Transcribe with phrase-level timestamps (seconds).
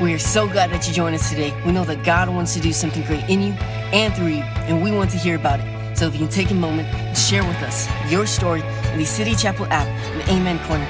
[0.00, 1.54] We are so glad that you joined us today.
[1.66, 3.52] We know that God wants to do something great in you
[3.92, 5.98] and through you, and we want to hear about it.
[5.98, 9.04] So if you can take a moment and share with us your story in the
[9.04, 10.86] City Chapel app in the Amen Corner.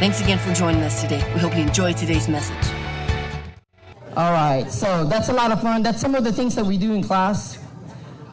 [0.00, 1.22] Thanks again for joining us today.
[1.34, 2.56] We hope you enjoyed today's message.
[4.16, 5.84] All right, so that's a lot of fun.
[5.84, 7.60] That's some of the things that we do in class.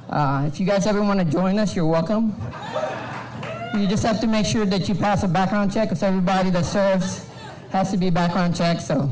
[0.10, 2.36] Uh, if you guys ever want to join us, you're welcome.
[3.76, 6.66] You just have to make sure that you pass a background check because everybody that
[6.66, 7.30] serves
[7.70, 8.80] has to be background check.
[8.80, 9.12] So,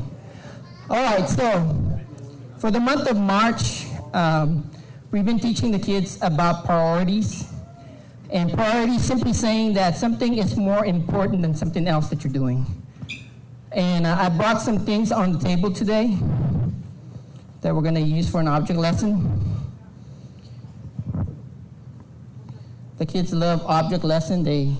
[0.90, 2.00] all right, so
[2.58, 4.70] for the month of March, um,
[5.10, 7.50] we've been teaching the kids about priorities.
[8.30, 12.66] And priorities simply saying that something is more important than something else that you're doing.
[13.72, 16.18] And uh, I brought some things on the table today
[17.62, 19.40] that we're going to use for an object lesson.
[22.98, 24.42] The kids love object lesson.
[24.42, 24.76] They,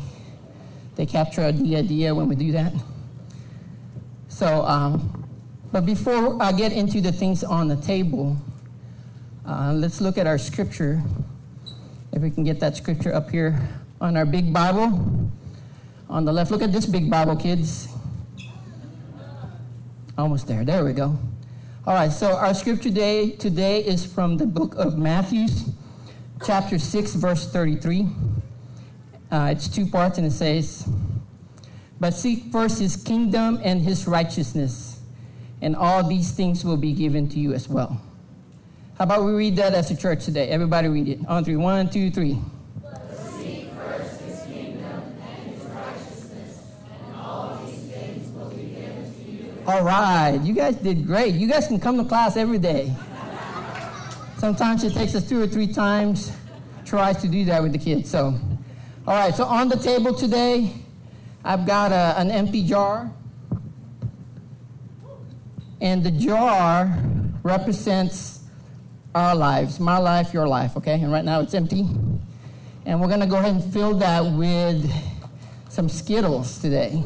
[0.97, 2.75] they capture the idea when we do that.
[4.29, 5.24] So, um,
[5.75, 8.37] but before I get into the things on the table,
[9.45, 11.03] uh, let's look at our scripture.
[12.13, 13.59] If we can get that scripture up here
[14.01, 15.33] on our big Bible.
[16.09, 17.89] On the left, look at this big Bible, kids.
[20.17, 20.65] Almost there.
[20.65, 21.19] There we go.
[21.85, 25.49] All right, so our scripture today, today is from the book of Matthew,
[26.47, 28.07] chapter 6, verse 33.
[29.29, 30.89] Uh, it's two parts, and it says,
[31.99, 34.94] But seek first his kingdom and his righteousness,
[35.65, 38.01] and all these things will be given to you as well.
[38.99, 40.49] How about we read that as a church today?
[40.49, 41.19] Everybody read it.
[41.27, 41.57] On three.
[41.57, 42.39] One, two, three.
[49.67, 51.35] All right, you guys did great.
[51.35, 52.95] You guys can come to class every day.
[54.37, 56.31] Sometimes it takes us two or three times,
[56.85, 58.11] tries to do that with the kids.
[58.11, 58.39] So,
[59.07, 60.71] all right, so on the table today,
[61.43, 63.11] I've got a, an empty jar.
[65.85, 66.99] And the jar
[67.43, 68.41] represents
[69.15, 70.95] our lives my life, your life, okay?
[70.95, 71.87] And right now it's empty.
[72.87, 74.91] And we're gonna go ahead and fill that with
[75.69, 77.03] some Skittles today.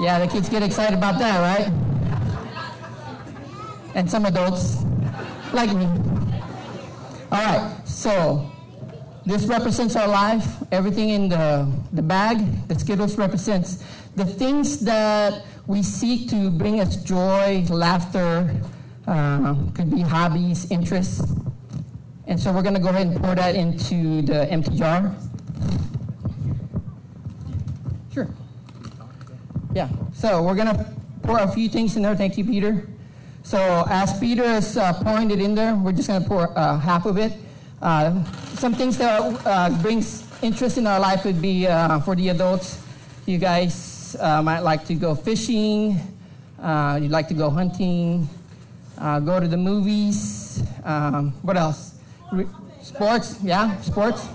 [0.00, 1.72] Yeah, the kids get excited about that, right?
[3.94, 4.82] And some adults,
[5.52, 5.86] like me.
[7.30, 8.50] All right, so
[9.24, 10.46] this represents our life.
[10.72, 13.84] Everything in the, the bag, the Skittles represents
[14.16, 18.54] the things that we seek to bring us joy, laughter,
[19.06, 21.22] uh, could be hobbies, interests.
[22.26, 25.14] And so we're going to go ahead and pour that into the empty jar.
[28.12, 28.28] Sure.
[29.74, 30.86] Yeah, so we're going to
[31.22, 32.16] pour a few things in there.
[32.16, 32.88] Thank you, Peter.
[33.42, 36.78] So as Peter is uh, pouring it in there, we're just going to pour uh,
[36.78, 37.32] half of it.
[37.82, 42.30] Uh, some things that uh, brings interest in our life would be uh, for the
[42.30, 42.82] adults.
[43.26, 45.98] You guys uh, might like to go fishing.
[46.60, 48.28] you'd like to go hunting.
[48.98, 50.62] go to the movies.
[50.84, 51.98] Um, what else?
[52.30, 52.46] Re-
[52.82, 54.28] sports, yeah, sports.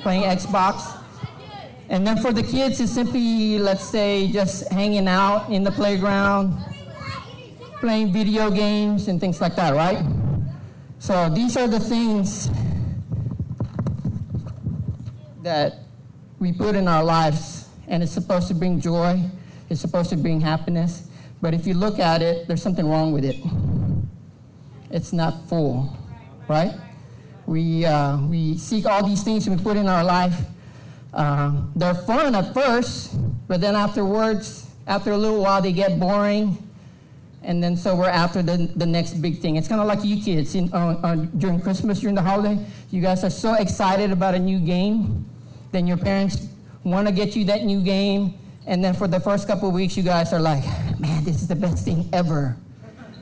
[0.00, 0.98] Playing Xbox.
[1.88, 6.56] And then for the kids, it's simply, let's say, just hanging out in the playground,
[7.80, 10.02] playing video games and things like that, right?
[10.98, 12.48] So these are the things
[15.42, 15.80] that
[16.38, 17.61] we put in our lives,
[17.92, 19.22] and it's supposed to bring joy,
[19.68, 21.08] it's supposed to bring happiness.
[21.42, 23.36] But if you look at it, there's something wrong with it.
[24.90, 25.94] It's not full,
[26.48, 26.72] right?
[27.46, 30.40] We, uh, we seek all these things we put in our life.
[31.12, 33.14] Uh, they're fun at first,
[33.46, 36.56] but then afterwards, after a little while, they get boring.
[37.42, 39.56] And then so we're after the, the next big thing.
[39.56, 42.64] It's kind of like you kids in, uh, uh, during Christmas, during the holiday.
[42.90, 45.28] You guys are so excited about a new game.
[45.72, 46.51] Then your parents
[46.84, 48.34] want to get you that new game.
[48.66, 50.64] And then for the first couple weeks, you guys are like,
[51.00, 52.56] man, this is the best thing ever.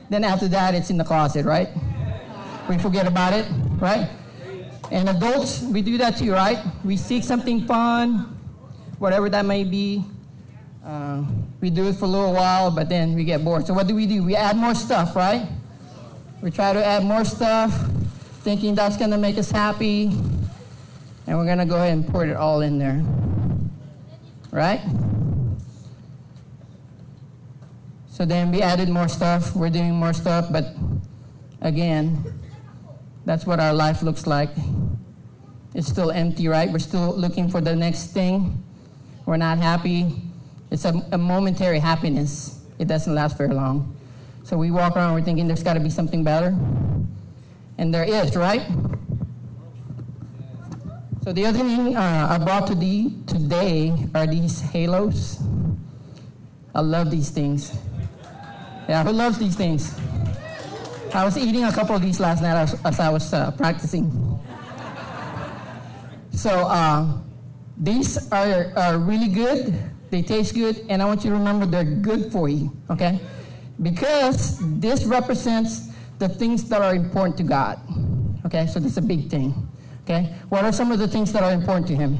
[0.09, 1.69] Then after that, it's in the closet, right?
[2.69, 3.47] We forget about it,
[3.79, 4.09] right?
[4.91, 6.59] And adults, we do that too, right?
[6.83, 8.37] We seek something fun,
[8.99, 10.03] whatever that may be.
[10.85, 11.23] Uh,
[11.61, 13.65] we do it for a little while, but then we get bored.
[13.65, 14.23] So what do we do?
[14.23, 15.47] We add more stuff, right?
[16.41, 17.71] We try to add more stuff,
[18.41, 20.07] thinking that's going to make us happy.
[21.27, 23.01] And we're going to go ahead and pour it all in there.
[24.51, 24.81] Right?
[28.07, 29.55] So then we added more stuff.
[29.55, 30.75] We're doing more stuff, but
[31.61, 32.23] again,
[33.25, 34.49] that's what our life looks like.
[35.73, 36.69] It's still empty, right?
[36.69, 38.61] We're still looking for the next thing.
[39.25, 40.21] We're not happy.
[40.69, 42.59] It's a, a momentary happiness.
[42.77, 43.95] It doesn't last very long.
[44.43, 46.55] So we walk around, we're thinking there's got to be something better.
[47.77, 48.63] And there is, right?
[51.23, 55.39] So the other thing uh, I brought to the, today are these halos.
[56.73, 57.77] I love these things.
[58.89, 59.95] Yeah, who loves these things?
[61.13, 64.09] I was eating a couple of these last night as, as I was uh, practicing.
[66.31, 67.19] So uh,
[67.77, 69.77] these are, are really good.
[70.09, 73.19] They taste good, and I want you to remember they're good for you, okay?
[73.79, 77.79] Because this represents the things that are important to God.
[78.47, 79.67] Okay, so this is a big thing.
[80.11, 82.17] Okay, what are some of the things that are important to Him?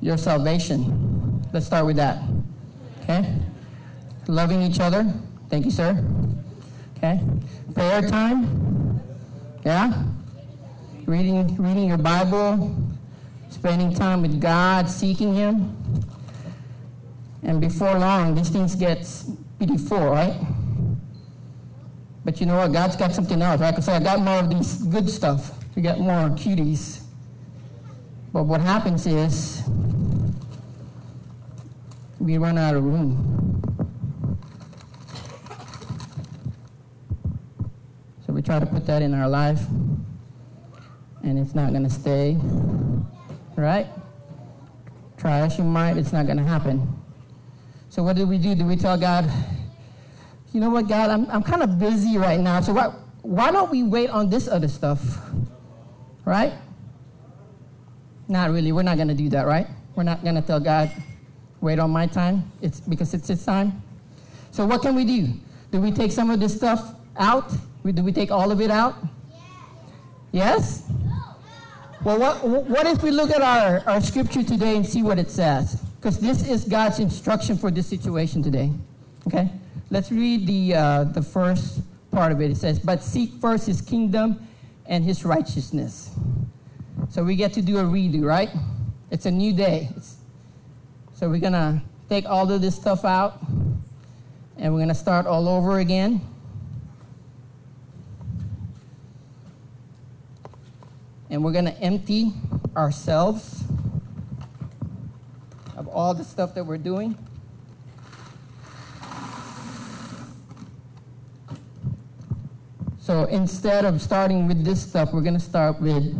[0.00, 1.42] Your salvation.
[1.52, 2.22] Let's start with that.
[3.02, 3.30] Okay,
[4.26, 5.12] loving each other.
[5.50, 6.02] Thank you, sir.
[6.96, 7.20] Okay,
[7.74, 9.02] prayer time.
[9.62, 10.02] Yeah,
[11.04, 12.74] reading reading your Bible,
[13.50, 15.76] spending time with God, seeking Him.
[17.42, 19.06] And before long, these things get
[19.58, 20.40] pretty full, right?
[22.24, 22.72] But you know what?
[22.72, 23.70] God's got something else, right?
[23.70, 25.52] Because I got more of these good stuff.
[25.74, 27.02] We got more cuties.
[28.32, 29.62] But what happens is
[32.18, 33.62] we run out of room.
[38.26, 39.66] So we try to put that in our life,
[41.24, 42.36] and it's not going to stay,
[43.56, 43.86] right?
[45.16, 46.96] Try as you might, it's not going to happen.
[47.88, 48.54] So what do we do?
[48.54, 49.28] Do we tell God,
[50.52, 52.92] you know what, God, I'm, I'm kind of busy right now, so why,
[53.22, 55.00] why don't we wait on this other stuff?
[56.24, 56.52] Right?
[58.28, 58.72] Not really.
[58.72, 59.66] We're not going to do that, right?
[59.94, 60.90] We're not going to tell God,
[61.60, 62.50] wait on my time.
[62.62, 63.82] It's because it's his time.
[64.50, 65.28] So what can we do?
[65.70, 67.50] Do we take some of this stuff out?
[67.84, 68.96] Do we take all of it out?
[70.32, 70.88] Yes?
[72.02, 75.30] Well, what, what if we look at our, our scripture today and see what it
[75.30, 75.80] says?
[75.96, 78.70] Because this is God's instruction for this situation today.
[79.26, 79.50] Okay?
[79.90, 81.80] Let's read the, uh, the first
[82.12, 82.50] part of it.
[82.50, 84.46] It says, But seek first his kingdom
[84.86, 86.10] and his righteousness.
[87.08, 88.50] So we get to do a redo, right?
[89.10, 89.88] It's a new day.
[89.96, 90.18] It's,
[91.14, 93.40] so we're going to take all of this stuff out
[94.56, 96.20] and we're going to start all over again.
[101.28, 102.32] And we're going to empty
[102.76, 103.64] ourselves
[105.76, 107.16] of all the stuff that we're doing.
[113.10, 116.14] So instead of starting with this stuff, we're going to start with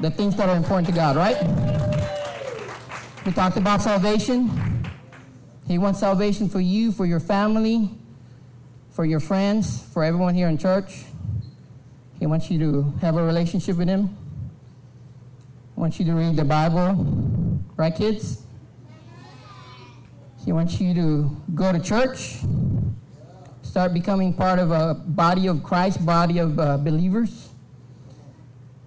[0.00, 1.36] the things that are important to God, right?
[3.24, 4.50] We talked about salvation.
[5.68, 7.88] He wants salvation for you, for your family,
[8.90, 11.04] for your friends, for everyone here in church.
[12.18, 14.08] He wants you to have a relationship with Him.
[15.76, 18.42] He wants you to read the Bible, right, kids?
[20.44, 22.38] He wants you to go to church
[23.70, 27.50] start becoming part of a body of Christ, body of uh, believers.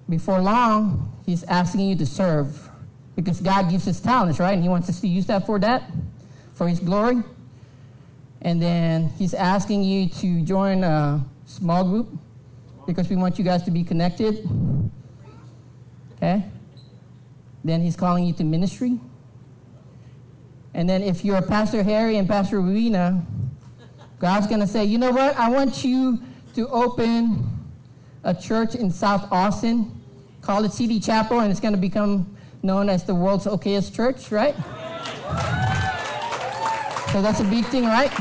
[0.10, 2.70] Before long, he's asking you to serve
[3.16, 4.52] because God gives us talents, right?
[4.52, 5.90] And he wants us to use that for that,
[6.52, 7.24] for his glory.
[8.42, 12.10] And then he's asking you to join a small group
[12.86, 14.46] because we want you guys to be connected.
[16.18, 16.44] Okay?
[17.64, 19.00] Then he's calling you to ministry.
[20.74, 22.60] And then if you're Pastor Harry and Pastor
[24.24, 25.38] Ruina, God's going to say, you know what?
[25.38, 26.20] I want you
[26.56, 27.50] to open
[28.24, 29.92] a church in South Austin,
[30.42, 34.32] call it City Chapel, and it's going to become known as the world's okayest church,
[34.32, 34.56] right?
[37.12, 38.12] So that's a big thing, right?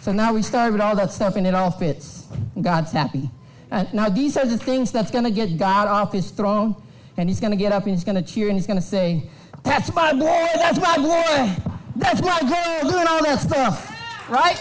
[0.00, 2.26] So now we start with all that stuff and it all fits.
[2.60, 3.28] God's happy.
[3.70, 6.76] And now these are the things that's going to get God off his throne
[7.16, 8.86] and he's going to get up and he's going to cheer and he's going to
[8.86, 9.28] say,
[9.62, 11.56] That's my boy, that's my boy,
[11.96, 13.95] that's my girl, doing all that stuff.
[14.28, 14.60] Right?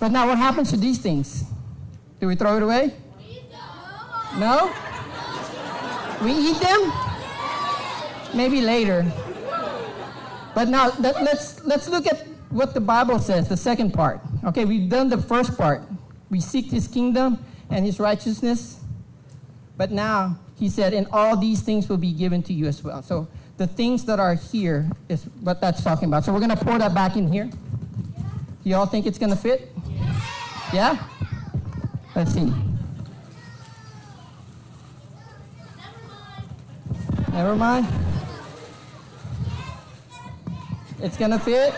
[0.00, 1.44] But now what happens to these things?
[2.20, 2.94] Do we throw it away?
[4.36, 4.72] No?
[6.22, 6.92] We eat them?
[8.34, 9.10] Maybe later.
[10.54, 14.20] But now let, let's let's look at what the Bible says, the second part.
[14.44, 15.82] Okay, we've done the first part.
[16.30, 18.80] We seek his kingdom and his righteousness.
[19.76, 23.02] But now he said, and all these things will be given to you as well.
[23.02, 26.24] So the things that are here is what that's talking about.
[26.24, 27.46] So we're going to pour that back in here.
[27.46, 29.70] Do y'all think it's going to fit?
[30.72, 30.98] Yeah?
[32.16, 32.52] Let's see.
[37.30, 37.86] Never mind.
[41.00, 41.74] It's going to fit?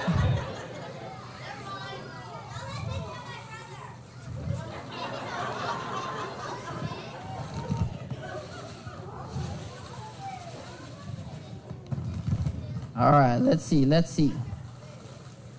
[12.99, 14.33] All right, let's see, let's see.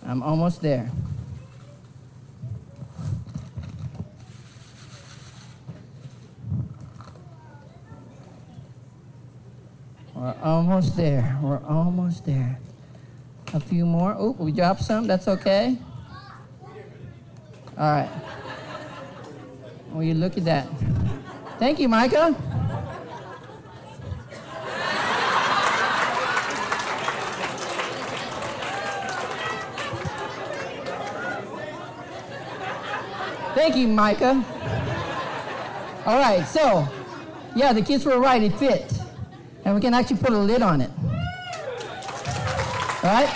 [0.04, 0.90] I'm almost there.
[10.16, 11.38] We're almost there.
[11.44, 12.60] We're almost there.
[13.54, 14.16] A few more.
[14.18, 15.06] Oh, we dropped some.
[15.06, 15.78] That's okay.
[17.78, 18.10] All right.
[19.92, 20.68] Will you look at that?
[21.60, 22.36] Thank you, Micah.
[33.78, 34.44] You, Micah.
[36.06, 36.88] All right, so,
[37.56, 38.42] yeah, the kids were right.
[38.42, 38.92] It fit.
[39.66, 40.90] And we can actually put a lid on it.
[43.04, 43.28] All right?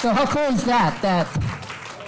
[0.00, 1.00] So, how cool is that?
[1.02, 1.28] That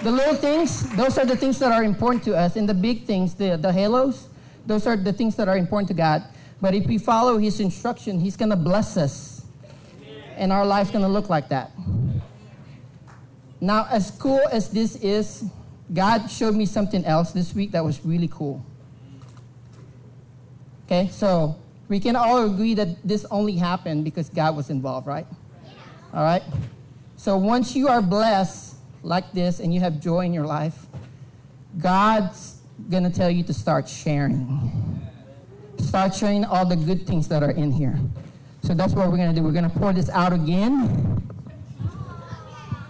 [0.03, 2.57] the little things, those are the things that are important to us.
[2.57, 4.29] And the big things, the, the halos,
[4.67, 6.25] those are the things that are important to God.
[6.61, 9.45] But if we follow His instruction, He's going to bless us.
[10.37, 11.73] And our life's going to look like that.
[13.61, 15.45] Now, as cool as this is,
[15.93, 18.65] God showed me something else this week that was really cool.
[20.87, 21.57] Okay, so
[21.89, 25.27] we can all agree that this only happened because God was involved, right?
[26.13, 26.43] All right?
[27.17, 30.87] So once you are blessed like this and you have joy in your life,
[31.79, 32.61] God's
[32.91, 35.01] going to tell you to start sharing.
[35.79, 37.99] Start sharing all the good things that are in here.
[38.63, 39.43] So that's what we're going to do.
[39.43, 41.29] We're going to pour this out again.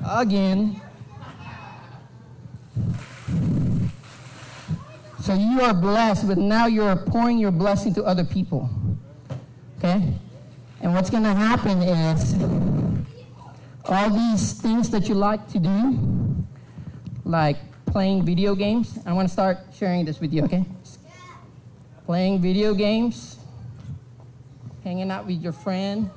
[0.07, 0.82] Again.
[5.21, 8.69] So you are blessed, but now you're pouring your blessing to other people.
[9.79, 10.15] Okay?
[10.81, 12.35] And what's going to happen is
[13.85, 16.45] all these things that you like to do,
[17.25, 20.65] like playing video games, I want to start sharing this with you, okay?
[22.05, 23.37] Playing video games,
[24.83, 26.11] hanging out with your friend,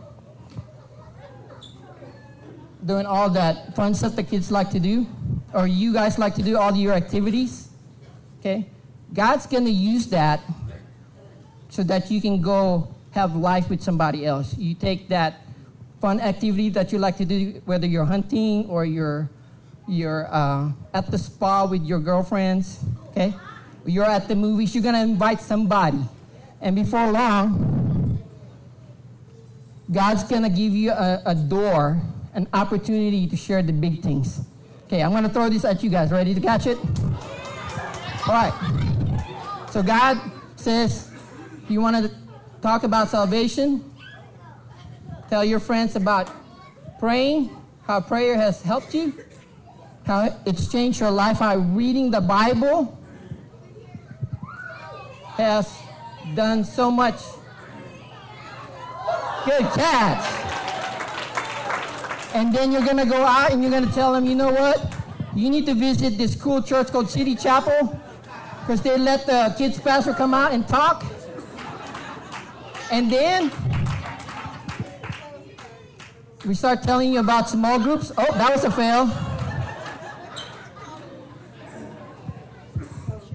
[2.84, 5.06] doing all that fun stuff that kids like to do,
[5.56, 7.70] or you guys like to do, all your activities,
[8.40, 8.68] okay?
[9.14, 10.42] God's going to use that
[11.70, 14.58] so that you can go have life with somebody else.
[14.58, 15.42] You take that
[16.02, 19.30] fun activity that you like to do, whether you're hunting or you're,
[19.88, 23.34] you're uh, at the spa with your girlfriends, okay?
[23.86, 26.04] You're at the movies, you're going to invite somebody.
[26.60, 28.20] And before long,
[29.90, 32.02] God's going to give you a, a door,
[32.34, 34.42] an opportunity to share the big things.
[34.86, 36.12] Okay, I'm going to throw this at you guys.
[36.12, 36.78] Ready to catch it?
[38.28, 38.54] All right.
[39.72, 40.20] So God
[40.58, 41.12] says,
[41.68, 42.12] you want to
[42.62, 43.84] talk about salvation?
[45.30, 46.30] Tell your friends about
[47.00, 47.50] praying,
[47.88, 49.14] how prayer has helped you,
[50.06, 52.96] how it's changed your life, how reading the Bible
[55.34, 55.76] has
[56.36, 57.22] done so much.
[59.46, 60.45] Good catch.
[62.36, 64.52] And then you're going to go out and you're going to tell them, you know
[64.52, 64.94] what?
[65.34, 67.98] You need to visit this cool church called City Chapel
[68.60, 71.06] because they let the kids pastor come out and talk.
[72.92, 73.50] And then
[76.46, 78.12] we start telling you about small groups.
[78.18, 79.10] Oh, that was a fail.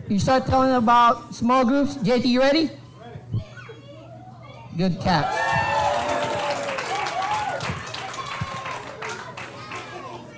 [0.09, 1.95] You start telling about small groups.
[1.95, 2.71] JT, you ready?
[4.77, 5.50] Good catch.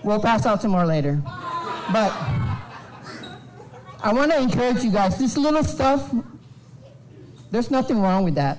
[0.04, 1.22] We'll pass out some more later.
[1.24, 2.12] But
[4.02, 6.12] I want to encourage you guys this little stuff,
[7.50, 8.58] there's nothing wrong with that.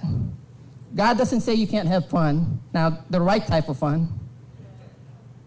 [0.95, 2.61] God doesn't say you can't have fun.
[2.73, 4.07] Now, the right type of fun.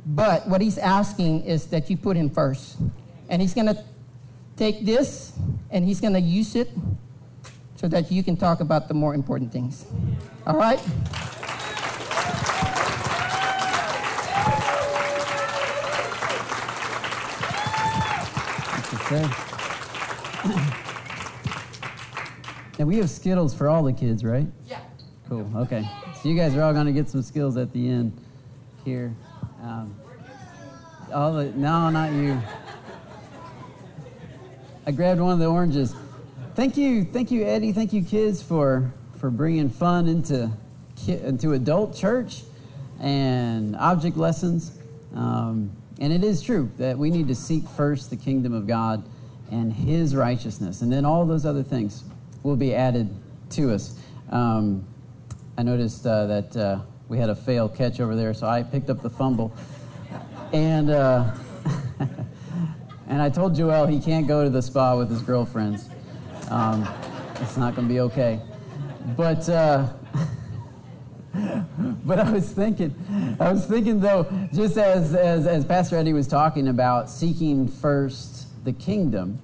[0.05, 2.76] But what He's asking is that you put Him first.
[3.29, 3.85] And He's going to
[4.57, 5.33] take this
[5.71, 6.71] and He's going to use it
[7.76, 9.87] so that you can talk about the more important things.
[10.47, 10.81] All right?
[22.79, 24.47] And we have Skittles for all the kids, right?
[24.67, 24.81] Yeah.
[25.29, 25.51] Cool.
[25.57, 25.89] Okay.
[26.21, 28.13] So you guys are all going to get some Skittles at the end
[28.85, 29.15] here.
[29.63, 29.95] Um,
[31.13, 32.41] all the no, not you.
[34.87, 35.95] I grabbed one of the oranges.
[36.55, 37.73] Thank you, thank you, Eddie.
[37.73, 40.51] Thank you, kids, for for bringing fun into
[41.07, 42.43] into adult church
[43.01, 44.77] and object lessons.
[45.15, 49.05] Um, and it is true that we need to seek first the kingdom of God
[49.50, 50.83] and his righteousness.
[50.83, 52.05] And then all those other things
[52.43, 53.09] will be added
[53.50, 53.99] to us.
[54.31, 54.87] Um,
[55.57, 58.91] I noticed uh, that uh, we had a fail catch over there, so I picked
[58.91, 59.57] up the fumble.
[60.53, 61.33] And, uh,
[63.09, 65.88] and I told Joel he can't go to the spa with his girlfriends.
[66.50, 66.87] Um,
[67.41, 68.41] it's not going to be okay.
[69.17, 69.88] But, uh,
[72.05, 72.95] but I was thinking,
[73.40, 74.25] I was thinking though,
[74.55, 79.40] just as, as, as Pastor Eddie was talking about seeking first the kingdom.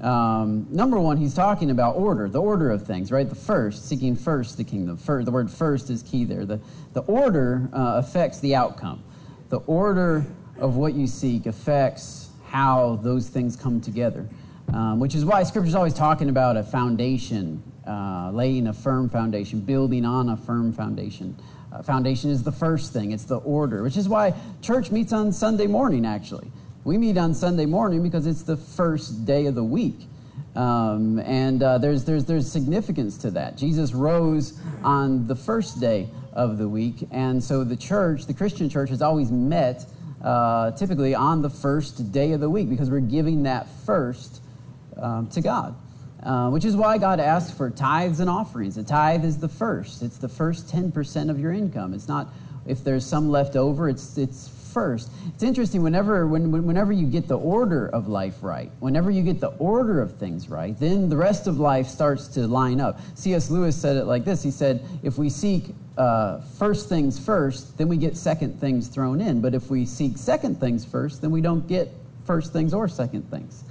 [0.00, 3.28] Um, number one, he's talking about order, the order of things, right?
[3.28, 4.96] The first, seeking first the kingdom.
[4.96, 6.46] First, the word first is key there.
[6.46, 6.60] The,
[6.92, 9.02] the order uh, affects the outcome.
[9.50, 10.24] The order
[10.58, 14.28] of what you seek affects how those things come together,
[14.72, 19.10] um, which is why Scripture is always talking about a foundation, uh, laying a firm
[19.10, 21.36] foundation, building on a firm foundation.
[21.74, 25.32] Uh, foundation is the first thing, it's the order, which is why church meets on
[25.32, 26.52] Sunday morning, actually.
[26.84, 30.06] We meet on Sunday morning because it's the first day of the week.
[30.54, 33.56] Um, and uh, there's, there's, there's significance to that.
[33.56, 38.68] Jesus rose on the first day of the week, and so the church, the Christian
[38.68, 39.84] church, has always met
[40.22, 44.40] uh, typically on the first day of the week because we're giving that first
[44.96, 45.74] um, to God.
[46.24, 48.78] Uh, which is why God asks for tithes and offerings.
[48.78, 50.02] A tithe is the first.
[50.02, 51.92] It's the first 10% of your income.
[51.92, 52.32] It's not
[52.66, 55.10] if there's some left over, it's, it's first.
[55.28, 59.40] It's interesting whenever, when, whenever you get the order of life right, whenever you get
[59.40, 63.00] the order of things right, then the rest of life starts to line up.
[63.14, 63.50] C.S.
[63.50, 67.88] Lewis said it like this He said, If we seek uh, first things first, then
[67.88, 69.40] we get second things thrown in.
[69.40, 71.90] But if we seek second things first, then we don't get
[72.26, 73.62] first things or second things.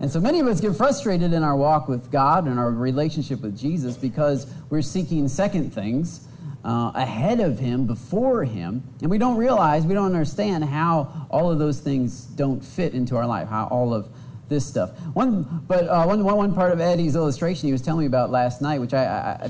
[0.00, 3.40] And so many of us get frustrated in our walk with God and our relationship
[3.40, 6.26] with Jesus because we're seeking second things
[6.64, 11.50] uh, ahead of Him, before Him, and we don't realize, we don't understand how all
[11.50, 14.08] of those things don't fit into our life, how all of
[14.48, 14.98] this stuff.
[15.14, 18.60] One, but uh, one, one part of Eddie's illustration he was telling me about last
[18.60, 19.04] night, which I,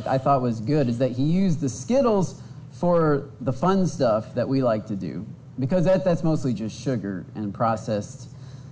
[0.07, 2.43] I, I thought was good, is that he used the Skittles
[2.73, 5.27] for the fun stuff that we like to do,
[5.59, 8.29] because that, that's mostly just sugar and processed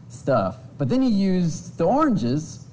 [0.09, 0.57] stuff.
[0.79, 2.65] But then he used the oranges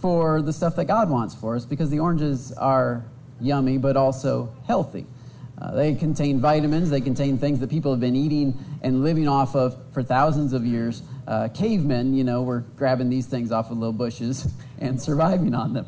[0.00, 3.04] for the stuff that God wants for us because the oranges are
[3.40, 5.06] yummy but also healthy.
[5.56, 9.54] Uh, they contain vitamins, they contain things that people have been eating and living off
[9.54, 11.02] of for thousands of years.
[11.26, 15.72] Uh, cavemen, you know, were grabbing these things off of little bushes and surviving on
[15.72, 15.86] them.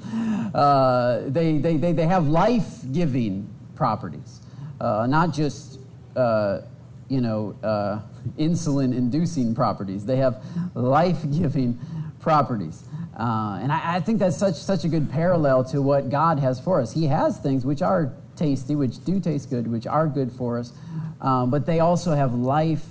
[0.54, 4.40] Uh, they, they, they, they have life giving properties,
[4.80, 5.78] uh, not just,
[6.14, 6.60] uh,
[7.08, 8.00] you know, uh,
[8.38, 10.06] insulin inducing properties.
[10.06, 10.42] They have
[10.74, 11.78] life giving
[12.20, 12.84] properties.
[13.18, 16.60] Uh, and I, I, think that's such, such a good parallel to what God has
[16.60, 16.92] for us.
[16.92, 20.72] He has things which are tasty, which do taste good, which are good for us,
[21.20, 22.84] um, but they also have life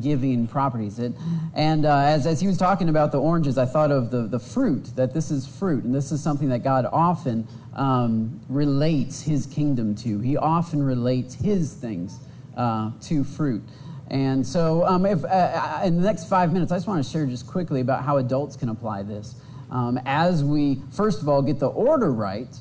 [0.00, 0.98] giving properties.
[0.98, 1.12] It,
[1.54, 4.38] and uh, as, as he was talking about the oranges, I thought of the, the
[4.38, 9.46] fruit, that this is fruit, and this is something that God often um, relates his
[9.46, 10.20] kingdom to.
[10.20, 12.18] He often relates his things
[12.56, 13.62] uh, to fruit.
[14.10, 17.10] And so, um, if, uh, uh, in the next five minutes, I just want to
[17.10, 19.34] share just quickly about how adults can apply this.
[19.70, 22.54] Um, as we, first of all, get the order right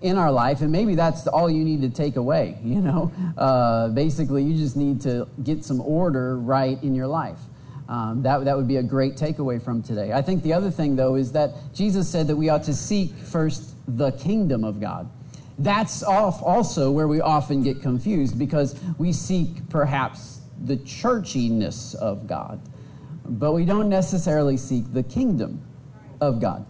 [0.00, 3.12] in our life, and maybe that's all you need to take away, you know?
[3.36, 7.38] Uh, basically, you just need to get some order right in your life.
[7.88, 10.12] Um, that, that would be a great takeaway from today.
[10.12, 13.14] I think the other thing, though, is that Jesus said that we ought to seek
[13.14, 15.10] first the kingdom of God.
[15.58, 22.26] That's off also where we often get confused because we seek perhaps the churchiness of
[22.26, 22.60] God,
[23.24, 25.62] but we don't necessarily seek the kingdom
[26.20, 26.64] of God.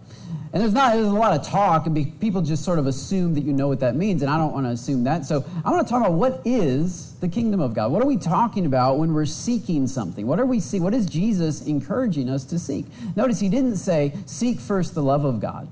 [0.51, 3.41] And there's not there's a lot of talk, and people just sort of assume that
[3.41, 5.25] you know what that means, and I don't want to assume that.
[5.25, 7.91] So I want to talk about what is the kingdom of God.
[7.91, 10.25] What are we talking about when we're seeking something?
[10.25, 10.79] What are we see?
[10.79, 12.87] What is Jesus encouraging us to seek?
[13.15, 15.67] Notice he didn't say seek first the love of God.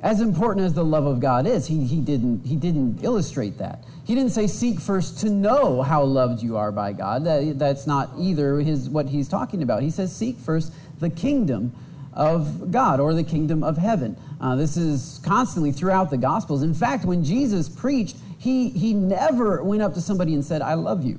[0.00, 3.84] As important as the love of God is, he, he, didn't, he didn't illustrate that.
[4.04, 7.24] He didn't say, seek first to know how loved you are by God.
[7.24, 9.82] That, that's not either his, what he's talking about.
[9.82, 11.74] He says, seek first the kingdom
[12.12, 14.16] of God or the kingdom of heaven.
[14.40, 16.62] Uh, this is constantly throughout the Gospels.
[16.62, 20.74] In fact, when Jesus preached, he, he never went up to somebody and said, I
[20.74, 21.18] love you.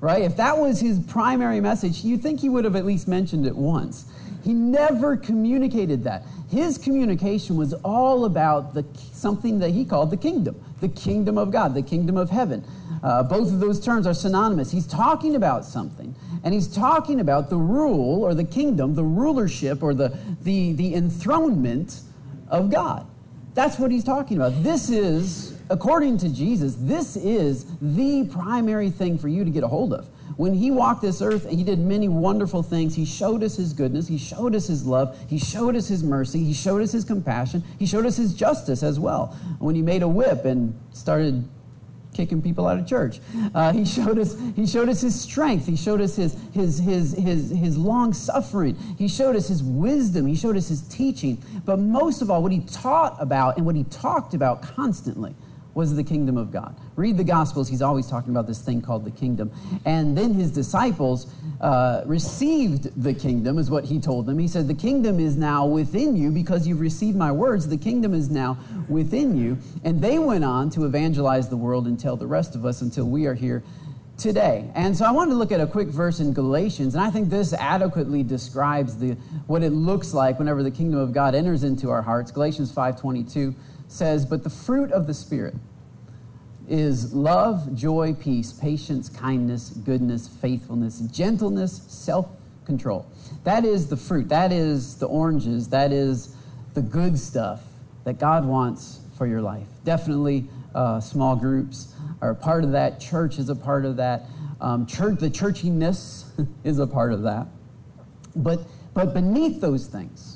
[0.00, 0.22] Right?
[0.22, 3.56] If that was his primary message, you think he would have at least mentioned it
[3.56, 4.04] once.
[4.46, 6.22] He never communicated that.
[6.48, 11.50] His communication was all about the, something that he called the kingdom, the kingdom of
[11.50, 12.64] God, the kingdom of heaven.
[13.02, 14.70] Uh, both of those terms are synonymous.
[14.70, 19.82] He's talking about something, and he's talking about the rule or the kingdom, the rulership
[19.82, 22.02] or the, the, the enthronement
[22.48, 23.04] of God.
[23.54, 24.62] That's what he's talking about.
[24.62, 29.68] This is, according to Jesus, this is the primary thing for you to get a
[29.68, 30.08] hold of.
[30.36, 32.94] When he walked this earth, he did many wonderful things.
[32.94, 34.08] He showed us his goodness.
[34.08, 35.18] He showed us his love.
[35.28, 36.44] He showed us his mercy.
[36.44, 37.64] He showed us his compassion.
[37.78, 39.28] He showed us his justice as well.
[39.58, 41.48] When he made a whip and started
[42.12, 43.20] kicking people out of church.
[43.54, 45.66] Uh, he showed us he showed us his strength.
[45.66, 48.74] He showed us his his his his his long suffering.
[48.98, 50.26] He showed us his wisdom.
[50.26, 51.42] He showed us his teaching.
[51.64, 55.34] But most of all, what he taught about and what he talked about constantly
[55.76, 56.74] was the kingdom of God.
[56.96, 59.52] Read the Gospels, he's always talking about this thing called the kingdom.
[59.84, 64.38] And then his disciples uh, received the kingdom, is what he told them.
[64.38, 67.68] He said, The kingdom is now within you because you've received my words.
[67.68, 68.56] The kingdom is now
[68.88, 69.58] within you.
[69.84, 73.04] And they went on to evangelize the world and tell the rest of us until
[73.04, 73.62] we are here
[74.16, 74.70] today.
[74.74, 77.28] And so I wanted to look at a quick verse in Galatians, and I think
[77.28, 79.12] this adequately describes the,
[79.46, 82.30] what it looks like whenever the kingdom of God enters into our hearts.
[82.30, 83.54] Galatians 5:22
[83.88, 85.54] says, "But the fruit of the spirit
[86.68, 93.06] is love, joy, peace, patience, kindness, goodness, faithfulness, gentleness, self-control."
[93.44, 94.28] That is the fruit.
[94.28, 95.68] That is the oranges.
[95.68, 96.34] That is
[96.74, 97.62] the good stuff
[98.04, 99.66] that God wants for your life.
[99.84, 103.00] Definitely uh, small groups are a part of that.
[103.00, 104.26] Church is a part of that.
[104.60, 106.24] Um, church, the churchiness
[106.64, 107.46] is a part of that.
[108.34, 108.60] But,
[108.94, 110.35] but beneath those things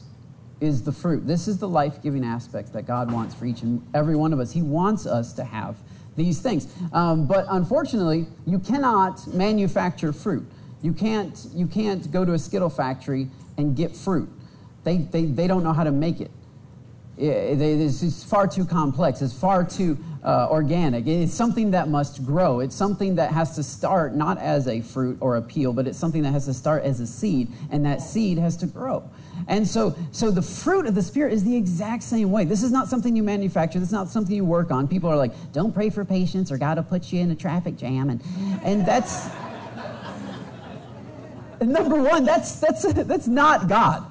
[0.61, 1.27] is the fruit.
[1.27, 4.41] This is the life giving aspects that God wants for each and every one of
[4.41, 4.53] us.
[4.53, 5.77] He wants us to have
[6.17, 6.69] these things.
[6.93, 10.47] Um, but unfortunately, you cannot manufacture fruit.
[10.83, 14.29] You can't, you can't go to a Skittle factory and get fruit.
[14.85, 16.31] They, they, they don't know how to make it.
[17.17, 19.21] It's far too complex.
[19.21, 21.07] It's far too uh, organic.
[21.07, 22.61] It's something that must grow.
[22.61, 25.99] It's something that has to start not as a fruit or a peel, but it's
[25.99, 29.09] something that has to start as a seed, and that seed has to grow.
[29.49, 32.45] And so, so the fruit of the Spirit is the exact same way.
[32.45, 33.79] This is not something you manufacture.
[33.79, 34.87] This is not something you work on.
[34.87, 37.77] People are like, don't pray for patience or God will put you in a traffic
[37.77, 38.11] jam.
[38.11, 38.23] And,
[38.63, 39.29] and that's,
[41.63, 44.07] number one, that's, that's, that's not God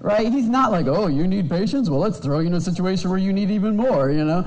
[0.00, 0.32] right?
[0.32, 1.90] He's not like, oh, you need patience?
[1.90, 4.42] Well, let's throw you in a situation where you need even more, you know?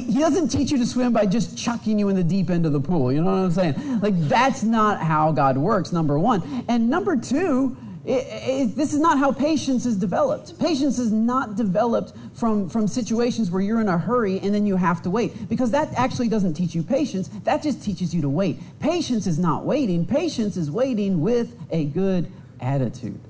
[0.00, 2.72] He, doesn't teach you to swim by just chucking you in the deep end of
[2.72, 4.00] the pool, you know what I'm saying?
[4.00, 6.64] Like, that's not how God works, number one.
[6.68, 10.58] And number two, it, it, this is not how patience is developed.
[10.60, 14.76] Patience is not developed from, from situations where you're in a hurry and then you
[14.76, 17.28] have to wait, because that actually doesn't teach you patience.
[17.44, 18.58] That just teaches you to wait.
[18.78, 22.30] Patience is not waiting, patience is waiting with a good
[22.60, 23.20] attitude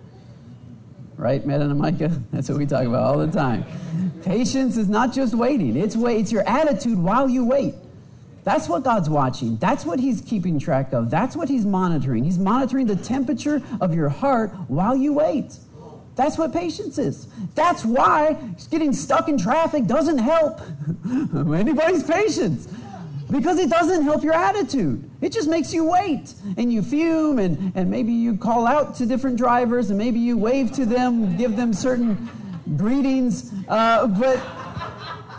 [1.16, 2.08] right, Matt and Micah?
[2.32, 3.64] That's what we talk about all the time.
[4.22, 7.74] Patience is not just waiting, it's, wait, it's your attitude while you wait.
[8.44, 9.56] That's what God's watching.
[9.56, 11.10] That's what He's keeping track of.
[11.10, 12.22] That's what He's monitoring.
[12.22, 15.58] He's monitoring the temperature of your heart while you wait.
[16.14, 17.26] That's what patience is.
[17.54, 18.38] That's why
[18.70, 20.60] getting stuck in traffic doesn't help
[21.34, 22.68] anybody's patience
[23.30, 25.08] because it doesn't help your attitude.
[25.20, 29.06] It just makes you wait and you fume and, and maybe you call out to
[29.06, 32.28] different drivers and maybe you wave to them, give them certain
[32.76, 34.40] greetings, uh, but,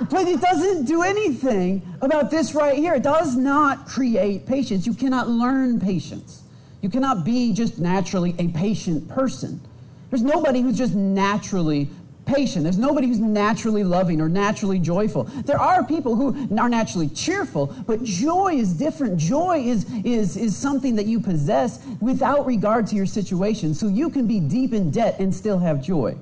[0.10, 2.96] but it doesn't do anything about this right here.
[2.96, 4.86] It does not create patience.
[4.86, 6.44] You cannot learn patience.
[6.82, 9.62] You cannot be just naturally a patient person.
[10.10, 11.90] There's nobody who's just naturally
[12.28, 12.64] patient.
[12.64, 15.24] There's nobody who's naturally loving or naturally joyful.
[15.24, 19.18] There are people who are naturally cheerful, but joy is different.
[19.18, 23.74] Joy is, is, is something that you possess without regard to your situation.
[23.74, 26.18] So you can be deep in debt and still have joy.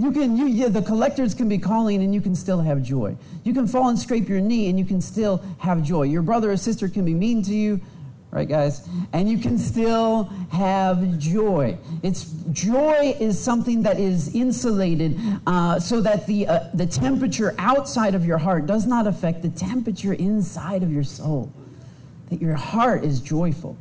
[0.00, 3.16] You can, you, yeah, the collectors can be calling and you can still have joy.
[3.44, 6.04] You can fall and scrape your knee and you can still have joy.
[6.04, 7.82] Your brother or sister can be mean to you
[8.30, 8.88] right guys?
[9.12, 11.78] And you can still have joy.
[12.02, 18.14] It's joy is something that is insulated uh, so that the uh, the temperature outside
[18.14, 21.52] of your heart does not affect the temperature inside of your soul.
[22.30, 23.76] That your heart is joyful.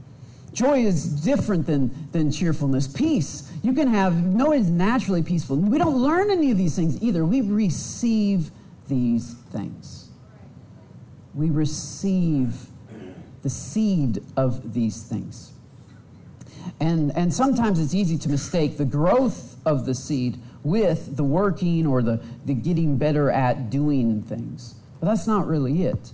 [0.52, 2.88] Joy is different than than cheerfulness.
[2.88, 3.52] Peace.
[3.62, 5.58] You can have no one is naturally peaceful.
[5.58, 7.26] We don't learn any of these things either.
[7.26, 8.52] We receive
[8.88, 10.10] these things.
[11.36, 12.68] We receive
[13.42, 15.52] the seed of these things.
[16.80, 21.88] And, and sometimes it's easy to mistake the growth of the seed with the working
[21.88, 24.76] or the, the getting better at doing things.
[25.00, 26.12] But that's not really it.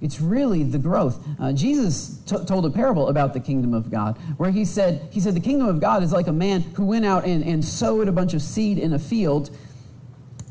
[0.00, 1.24] It's really the growth.
[1.40, 5.20] Uh, Jesus t- told a parable about the kingdom of God where he said, he
[5.20, 8.06] said, the kingdom of God is like a man who went out and, and sowed
[8.06, 9.50] a bunch of seed in a field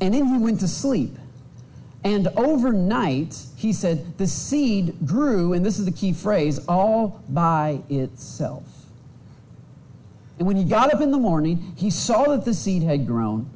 [0.00, 1.16] and then he went to sleep.
[2.04, 7.82] And overnight, he said, the seed grew, and this is the key phrase, all by
[7.88, 8.64] itself.
[10.38, 13.50] And when he got up in the morning, he saw that the seed had grown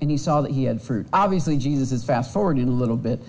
[0.00, 1.06] and he saw that he had fruit.
[1.12, 3.20] Obviously, Jesus is fast forwarding a little bit,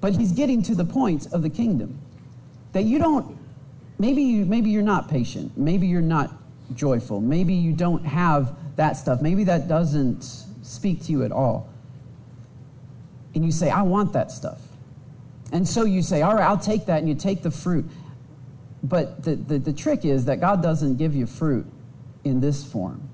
[0.00, 1.98] but he's getting to the point of the kingdom.
[2.72, 3.38] That you don't,
[3.98, 6.32] maybe, you, maybe you're not patient, maybe you're not
[6.74, 10.24] joyful, maybe you don't have that stuff, maybe that doesn't
[10.62, 11.68] speak to you at all
[13.34, 14.60] and you say, I want that stuff.
[15.52, 17.86] And so you say, All right, I'll take that, and you take the fruit.
[18.82, 21.66] But the, the, the trick is that God doesn't give you fruit
[22.24, 23.08] in this form,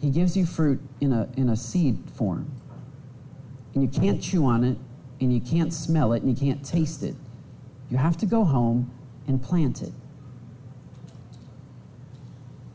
[0.00, 2.52] He gives you fruit in a, in a seed form.
[3.74, 4.78] And you can't chew on it,
[5.20, 7.14] and you can't smell it and you can't taste it.
[7.90, 8.90] You have to go home
[9.26, 9.92] and plant it.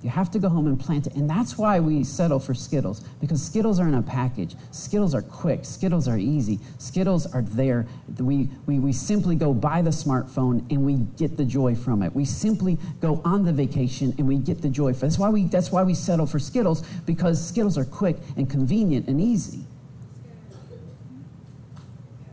[0.03, 1.15] You have to go home and plant it.
[1.15, 4.53] And that's why we settle for Skittles, because Skittles are in a package.
[4.71, 5.63] Skittles are quick.
[5.63, 6.59] Skittles are easy.
[6.77, 7.87] Skittles are there.
[8.19, 12.13] We, we, we simply go buy the smartphone and we get the joy from it.
[12.13, 15.09] We simply go on the vacation and we get the joy from it.
[15.11, 19.07] That's why we, that's why we settle for Skittles, because Skittles are quick and convenient
[19.07, 19.61] and easy.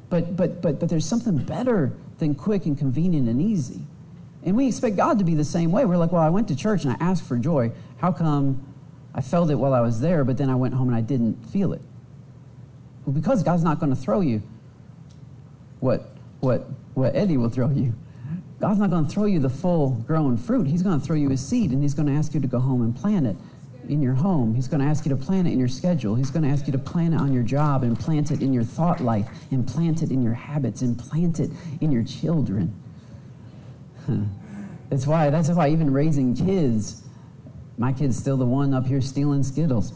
[0.08, 3.82] But, but, but, but there's something better than quick and convenient and easy.
[4.44, 5.84] And we expect God to be the same way.
[5.84, 7.72] We're like, well, I went to church and I asked for joy.
[7.98, 8.66] How come
[9.14, 11.46] I felt it while I was there, but then I went home and I didn't
[11.46, 11.82] feel it?
[13.04, 14.42] Well, because God's not going to throw you
[15.80, 17.94] what, what, what Eddie will throw you.
[18.60, 20.66] God's not going to throw you the full grown fruit.
[20.66, 22.60] He's going to throw you a seed and He's going to ask you to go
[22.60, 23.36] home and plant it
[23.88, 24.54] in your home.
[24.54, 26.14] He's going to ask you to plant it in your schedule.
[26.14, 28.52] He's going to ask you to plant it on your job and plant it in
[28.52, 31.50] your thought life and plant it in your habits and plant it
[31.80, 32.74] in your children.
[34.88, 37.02] That's why, that's why even raising kids,
[37.78, 39.92] my kid's still the one up here stealing Skittles.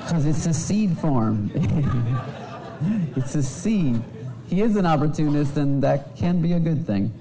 [0.00, 1.50] Because it's a seed form.
[3.16, 4.02] it's a seed.
[4.48, 7.12] He is an opportunist, and that can be a good thing.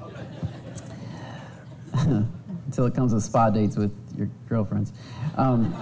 [2.66, 4.92] Until it comes with spa dates with your girlfriends.
[5.38, 5.74] Um,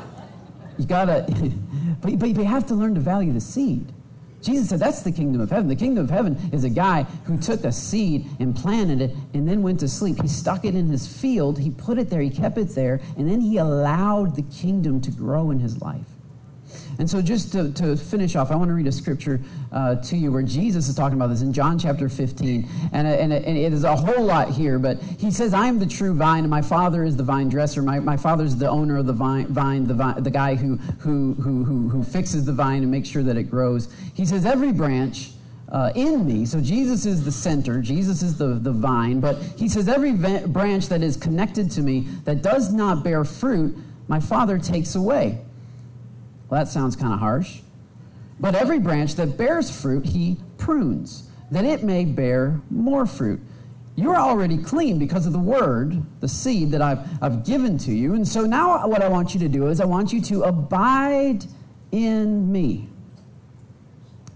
[0.77, 1.25] you gotta,
[2.01, 3.91] but, but you have to learn to value the seed.
[4.47, 5.67] Jesus said that's the kingdom of heaven.
[5.67, 9.45] The kingdom of heaven is a guy who took a seed and planted it and
[9.45, 10.21] then went to sleep.
[10.21, 13.29] He stuck it in his field, he put it there, he kept it there, and
[13.29, 16.05] then he allowed the kingdom to grow in his life.
[16.99, 19.39] And so, just to, to finish off, I want to read a scripture
[19.71, 22.67] uh, to you where Jesus is talking about this in John chapter 15.
[22.91, 25.77] And, uh, and, and it is a whole lot here, but he says, I am
[25.77, 27.83] the true vine, and my father is the vine dresser.
[27.83, 30.77] My, my father is the owner of the vine, vine, the, vine, the guy who,
[30.77, 33.93] who, who, who, who fixes the vine and makes sure that it grows.
[34.15, 35.31] He says, Every branch.
[35.69, 36.45] Uh, in me.
[36.45, 40.87] So Jesus is the center, Jesus is the, the vine, but he says, Every branch
[40.87, 45.41] that is connected to me that does not bear fruit, my Father takes away.
[46.49, 47.59] Well, that sounds kind of harsh.
[48.39, 53.39] But every branch that bears fruit, he prunes, that it may bear more fruit.
[53.95, 58.13] You're already clean because of the word, the seed that I've, I've given to you.
[58.13, 61.45] And so now, what I want you to do is I want you to abide
[61.91, 62.89] in me.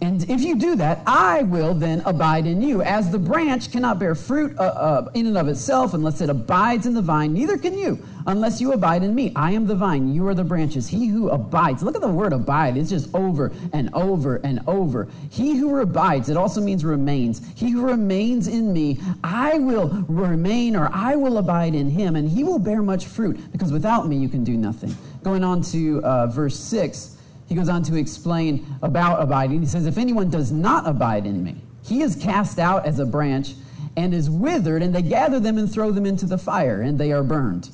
[0.03, 2.81] And if you do that, I will then abide in you.
[2.81, 6.87] As the branch cannot bear fruit uh, uh, in and of itself unless it abides
[6.87, 9.31] in the vine, neither can you unless you abide in me.
[9.35, 10.87] I am the vine, you are the branches.
[10.87, 15.07] He who abides, look at the word abide, it's just over and over and over.
[15.29, 17.41] He who abides, it also means remains.
[17.55, 22.27] He who remains in me, I will remain or I will abide in him, and
[22.27, 24.95] he will bear much fruit because without me you can do nothing.
[25.21, 27.17] Going on to uh, verse 6
[27.51, 29.59] he goes on to explain about abiding.
[29.59, 33.05] He says, If anyone does not abide in me, he is cast out as a
[33.05, 33.55] branch
[33.97, 37.11] and is withered, and they gather them and throw them into the fire, and they
[37.11, 37.69] are burned.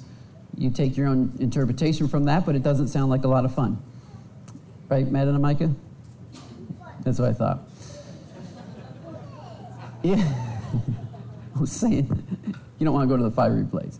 [0.57, 3.53] You take your own interpretation from that, but it doesn't sound like a lot of
[3.53, 3.77] fun.
[4.89, 5.71] Right, Matt and Micah?
[7.01, 7.59] That's what I thought.
[10.01, 10.15] Yeah.
[11.55, 12.07] I was saying,
[12.79, 13.99] you don't want to go to the fiery place.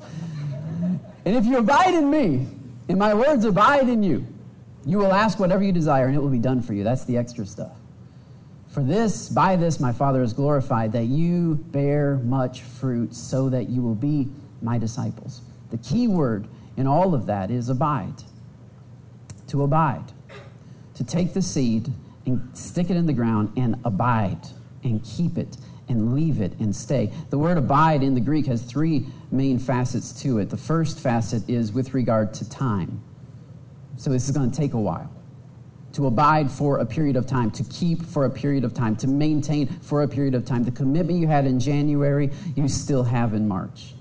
[1.24, 2.48] And if you abide in me,
[2.90, 4.26] and my words abide in you,
[4.88, 6.84] you will ask whatever you desire, and it will be done for you.
[6.84, 7.76] That's the extra stuff.
[8.70, 13.68] For this, by this, my Father is glorified, that you bear much fruit, so that
[13.68, 14.30] you will be
[14.62, 15.42] my disciples.
[15.72, 16.48] The key word
[16.78, 18.24] in all of that is abide.
[19.50, 20.14] To abide.
[20.96, 21.92] To take the seed
[22.26, 24.40] and stick it in the ground and abide
[24.84, 25.58] and keep it
[25.90, 27.12] and leave it and stay.
[27.30, 30.50] The word abide in the Greek has three main facets to it.
[30.50, 33.02] The first facet is with regard to time.
[33.98, 35.12] So this is going to take a while.
[35.94, 39.08] To abide for a period of time, to keep for a period of time, to
[39.08, 40.64] maintain for a period of time.
[40.64, 43.96] The commitment you had in January, you still have in March.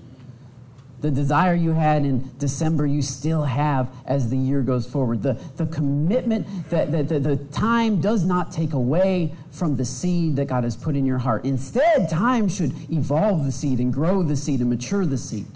[0.99, 5.21] The desire you had in December, you still have as the year goes forward.
[5.21, 10.35] The, the commitment, that the, the, the time does not take away from the seed
[10.37, 11.45] that God has put in your heart.
[11.45, 15.47] Instead, time should evolve the seed and grow the seed and mature the seed.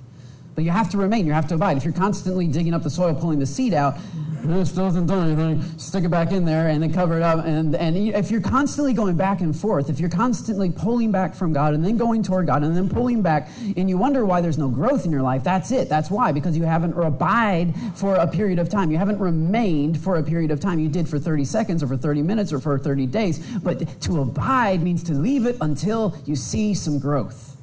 [0.54, 1.78] But you have to remain, you have to abide.
[1.78, 3.98] If you're constantly digging up the soil, pulling the seed out,
[4.44, 7.46] this doesn't do anything, stick it back in there and then cover it up.
[7.46, 11.54] And, and if you're constantly going back and forth, if you're constantly pulling back from
[11.54, 14.58] God and then going toward God and then pulling back, and you wonder why there's
[14.58, 15.90] no growth in your life, that's it.
[15.90, 18.92] That's why, because you haven't abide for a period of time.
[18.92, 20.80] You haven't remained for a period of time.
[20.80, 23.40] You did for 30 seconds or for 30 minutes or for 30 days.
[23.58, 27.61] But to abide means to leave it until you see some growth.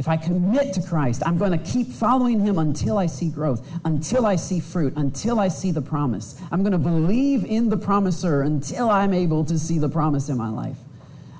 [0.00, 3.68] If I commit to Christ, I'm going to keep following him until I see growth,
[3.84, 6.40] until I see fruit, until I see the promise.
[6.50, 10.38] I'm going to believe in the promiser until I'm able to see the promise in
[10.38, 10.78] my life.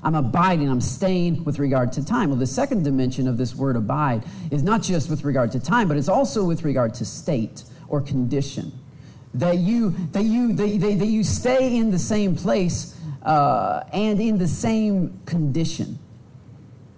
[0.02, 2.28] I'm abiding, I'm staying with regard to time.
[2.28, 5.88] Well, the second dimension of this word abide is not just with regard to time,
[5.88, 8.78] but it's also with regard to state or condition.
[9.32, 14.20] That you, that you, that, that, that you stay in the same place uh, and
[14.20, 15.98] in the same condition.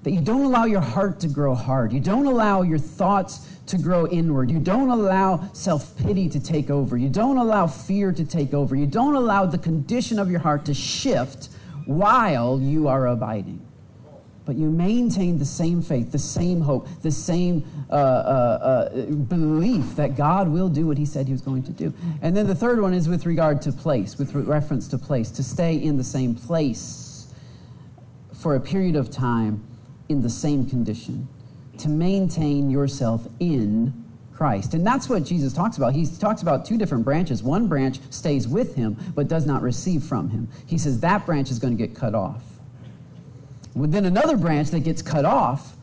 [0.03, 1.93] That you don't allow your heart to grow hard.
[1.93, 4.51] You don't allow your thoughts to grow inward.
[4.51, 6.97] You don't allow self pity to take over.
[6.97, 8.75] You don't allow fear to take over.
[8.75, 11.49] You don't allow the condition of your heart to shift
[11.87, 13.65] while you are abiding.
[14.45, 19.95] But you maintain the same faith, the same hope, the same uh, uh, uh, belief
[19.95, 21.95] that God will do what He said He was going to do.
[22.21, 25.45] And then the third one is with regard to place, with reference to place, to
[25.45, 27.33] stay in the same place
[28.35, 29.65] for a period of time
[30.12, 31.29] in the same condition,
[31.79, 33.92] to maintain yourself in
[34.33, 34.75] Christ.
[34.75, 35.94] And that's what Jesus talks about.
[35.94, 37.42] He talks about two different branches.
[37.42, 40.48] One branch stays with him, but does not receive from him.
[40.66, 42.42] He says that branch is going to get cut off.
[43.75, 45.77] Within another branch that gets cut off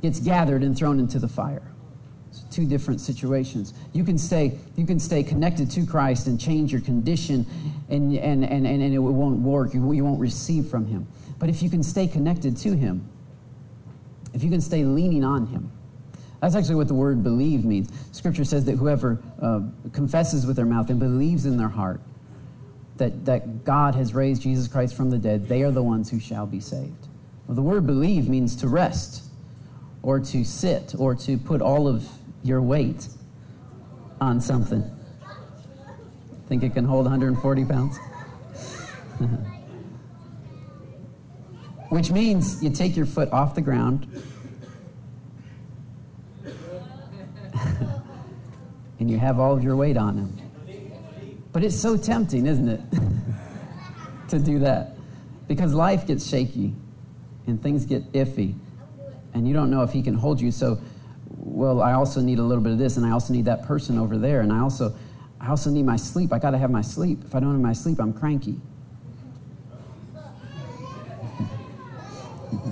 [0.00, 1.72] gets gathered and thrown into the fire.
[2.28, 3.72] It's two different situations.
[3.92, 7.46] You can stay, you can stay connected to Christ and change your condition,
[7.88, 9.72] and, and, and, and it won't work.
[9.72, 11.06] You won't receive from him.
[11.38, 13.08] But if you can stay connected to him,
[14.34, 15.70] if you can stay leaning on him,
[16.40, 17.90] that's actually what the word believe means.
[18.12, 19.60] Scripture says that whoever uh,
[19.92, 22.02] confesses with their mouth and believes in their heart
[22.98, 26.20] that, that God has raised Jesus Christ from the dead, they are the ones who
[26.20, 27.08] shall be saved.
[27.46, 29.24] Well, the word believe means to rest
[30.02, 32.06] or to sit or to put all of
[32.42, 33.08] your weight
[34.20, 34.84] on something.
[36.48, 37.98] Think it can hold 140 pounds?
[41.90, 44.06] Which means you take your foot off the ground
[48.98, 50.40] and you have all of your weight on him.
[51.52, 52.80] But it's so tempting, isn't it?
[54.28, 54.96] to do that.
[55.46, 56.74] Because life gets shaky
[57.46, 58.58] and things get iffy.
[59.34, 60.50] And you don't know if he can hold you.
[60.50, 60.80] So,
[61.28, 63.98] well, I also need a little bit of this, and I also need that person
[63.98, 64.94] over there, and I also,
[65.40, 66.32] I also need my sleep.
[66.32, 67.22] I got to have my sleep.
[67.24, 68.60] If I don't have my sleep, I'm cranky.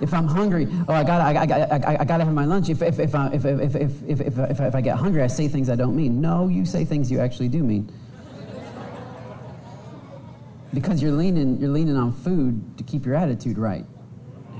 [0.00, 2.70] If I'm hungry, oh, I gotta, I, I, I, I got to have my lunch.
[2.70, 5.22] If, if, if, I, if, if, if, if, if, uh, if, if I get hungry,
[5.22, 6.22] I say things I don't mean.
[6.22, 7.92] No, you say things you actually do mean.
[10.72, 13.84] Because you're leaning, you're leaning on food to keep your attitude right.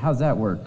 [0.00, 0.60] How's that work?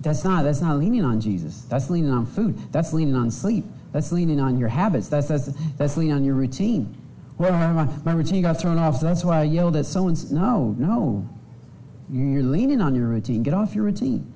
[0.00, 1.62] That's not, that's not leaning on Jesus.
[1.62, 2.72] That's leaning on food.
[2.72, 3.64] That's leaning on sleep.
[3.92, 5.08] That's leaning on your habits.
[5.08, 6.96] That's, that's, that's leaning on your routine.
[7.38, 10.16] Well, my, my routine got thrown off, so that's why I yelled at so and
[10.16, 10.34] so.
[10.34, 11.28] No, no.
[12.10, 13.42] You're leaning on your routine.
[13.42, 14.32] Get off your routine.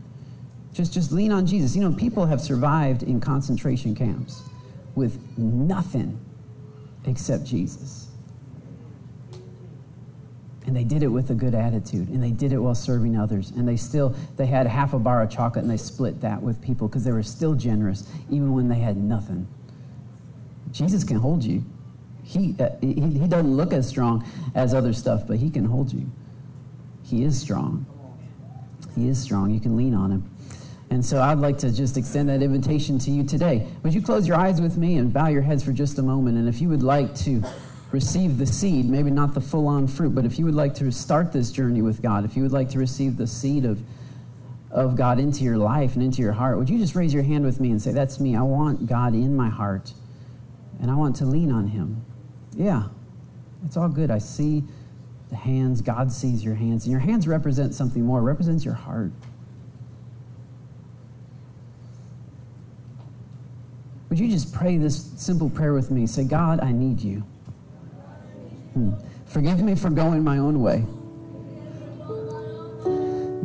[0.73, 1.75] Just, just lean on Jesus.
[1.75, 4.43] You know, people have survived in concentration camps
[4.95, 6.19] with nothing
[7.05, 8.09] except Jesus.
[10.67, 13.51] And they did it with a good attitude, and they did it while serving others.
[13.51, 16.63] And they still, they had half a bar of chocolate, and they split that with
[16.63, 19.49] people because they were still generous, even when they had nothing.
[20.71, 21.65] Jesus can hold you.
[22.23, 25.93] He, uh, he, he doesn't look as strong as other stuff, but he can hold
[25.93, 26.11] you.
[27.11, 27.87] He is strong.
[28.95, 29.51] He is strong.
[29.51, 30.31] You can lean on him.
[30.91, 33.67] And so I'd like to just extend that invitation to you today.
[33.83, 36.39] Would you close your eyes with me and bow your heads for just a moment?
[36.39, 37.43] And if you would like to
[37.91, 40.91] receive the seed, maybe not the full on fruit, but if you would like to
[40.93, 43.83] start this journey with God, if you would like to receive the seed of,
[44.71, 47.45] of God into your life and into your heart, would you just raise your hand
[47.45, 48.37] with me and say, That's me.
[48.37, 49.93] I want God in my heart,
[50.81, 52.05] and I want to lean on Him.
[52.57, 52.85] Yeah,
[53.65, 54.11] it's all good.
[54.11, 54.65] I see
[55.31, 55.81] the hands.
[55.81, 56.85] God sees your hands.
[56.85, 59.13] And your hands represent something more, it represents your heart.
[64.09, 66.07] Would you just pray this simple prayer with me?
[66.07, 67.21] Say, God, I need you.
[68.75, 68.93] Hmm.
[69.27, 70.85] Forgive me for going my own way.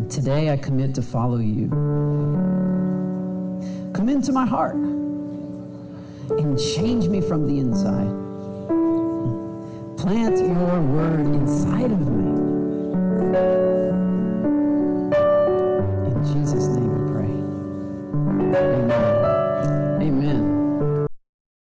[0.09, 1.69] Today I commit to follow you.
[3.93, 8.24] Come into my heart and change me from the inside
[10.05, 12.29] plant your word inside of me.
[16.11, 18.55] In Jesus' name we pray.
[18.55, 19.14] Amen.